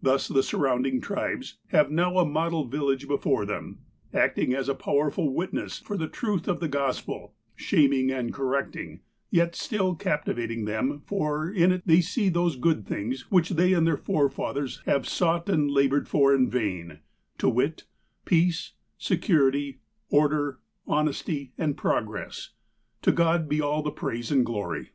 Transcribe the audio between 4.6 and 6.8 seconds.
a powerful witness for the truth of the